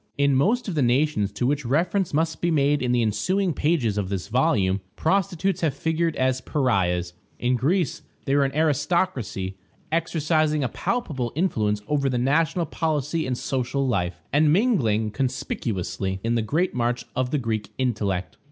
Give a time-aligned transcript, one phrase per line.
[0.17, 3.99] In most of the nations to which reference must be made in the ensuing pages
[3.99, 9.57] of this volume, prostitutes have figured as pariahs; in Greece they were an aristocracy,
[9.91, 16.33] exercising a palpable influence over the national policy and social life, and mingling conspicuously in
[16.33, 18.37] the great march of the Greek intellect.